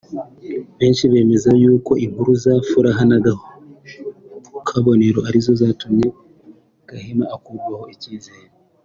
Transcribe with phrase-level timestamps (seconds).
[0.79, 3.17] Benshi bemeza yuko inkuru za Furaha na
[4.67, 6.07] Kabonero arizo zatumye
[6.89, 8.47] Gahima akurwaho icyizere